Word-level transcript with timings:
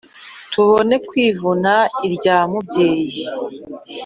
Tubone 0.51 0.95
kwivuna 1.07 1.73
irya 2.07 2.37
mubyeyi. 2.51 3.21